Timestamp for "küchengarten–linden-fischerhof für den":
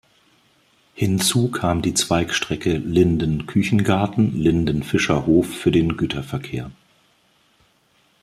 3.45-5.95